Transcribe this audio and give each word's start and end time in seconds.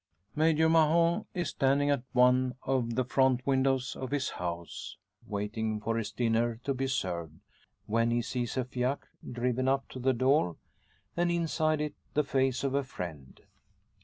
Major 0.35 0.67
Mahon 0.67 1.27
is 1.35 1.49
standing 1.49 1.91
at 1.91 2.01
one 2.11 2.55
of 2.63 2.95
the 2.95 3.03
front 3.03 3.45
windows 3.45 3.95
of 3.95 4.09
his 4.09 4.29
house 4.31 4.97
waiting 5.27 5.79
for 5.79 5.95
his 5.95 6.11
dinner 6.11 6.59
to 6.63 6.73
be 6.73 6.87
served, 6.87 7.35
when 7.85 8.09
he 8.09 8.23
sees 8.23 8.57
a 8.57 8.65
fiacre 8.65 9.09
driven 9.31 9.67
up 9.67 9.87
to 9.89 9.99
the 9.99 10.13
door, 10.13 10.55
and 11.15 11.29
inside 11.29 11.81
it 11.81 11.93
the 12.15 12.23
face 12.23 12.63
of 12.63 12.73
a 12.73 12.83
friend. 12.83 13.41